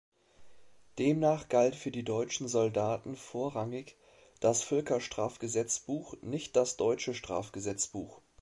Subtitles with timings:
[0.97, 3.97] Demnach galt für die deutschen Soldaten vorrangig
[4.39, 8.19] das Völkerstrafgesetzbuch, nicht das deutsche Strafgesetzbuch.